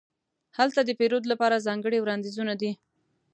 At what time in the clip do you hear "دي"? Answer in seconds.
2.61-2.71